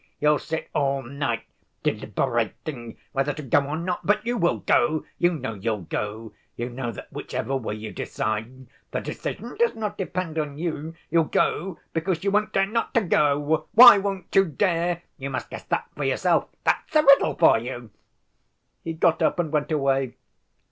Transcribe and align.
You'll 0.19 0.39
sit 0.39 0.67
all 0.73 1.03
night 1.03 1.43
deliberating 1.83 2.97
whether 3.11 3.33
to 3.33 3.43
go 3.43 3.67
or 3.67 3.77
not. 3.77 4.03
But 4.03 4.25
you 4.25 4.35
will 4.35 4.57
go; 4.61 5.05
you 5.19 5.31
know 5.31 5.53
you'll 5.53 5.83
go. 5.83 6.33
You 6.55 6.71
know 6.71 6.91
that 6.91 7.13
whichever 7.13 7.55
way 7.55 7.75
you 7.75 7.91
decide, 7.91 8.65
the 8.89 8.99
decision 9.01 9.57
does 9.59 9.75
not 9.75 9.99
depend 9.99 10.39
on 10.39 10.57
you. 10.57 10.95
You'll 11.11 11.25
go 11.25 11.77
because 11.93 12.23
you 12.23 12.31
won't 12.31 12.51
dare 12.51 12.65
not 12.65 12.95
to 12.95 13.01
go. 13.01 13.67
Why 13.73 13.99
won't 13.99 14.35
you 14.35 14.45
dare? 14.45 15.03
You 15.19 15.29
must 15.29 15.51
guess 15.51 15.65
that 15.65 15.87
for 15.95 16.03
yourself. 16.03 16.49
That's 16.63 16.95
a 16.95 17.03
riddle 17.03 17.35
for 17.35 17.59
you!' 17.59 17.91
He 18.83 18.93
got 18.93 19.21
up 19.21 19.37
and 19.37 19.51
went 19.51 19.71
away. 19.71 20.15